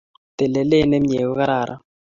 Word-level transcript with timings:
Telelet 0.37 0.85
nemie 0.89 1.21
kokararan 1.29 1.81